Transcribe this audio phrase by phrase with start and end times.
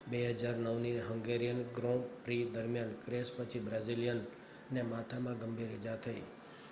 [0.03, 6.21] 2009ની Hungarian grand prix દરમિયાન crash પછી બ્રાઝિલિયનને માથામાં ગંભીર ઈજા થઈ